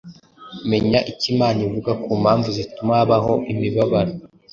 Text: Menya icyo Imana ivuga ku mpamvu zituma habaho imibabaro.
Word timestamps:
Menya 0.69 0.99
icyo 1.11 1.27
Imana 1.33 1.59
ivuga 1.67 1.91
ku 2.03 2.09
mpamvu 2.21 2.47
zituma 2.57 2.91
habaho 2.99 3.33
imibabaro. 3.51 4.13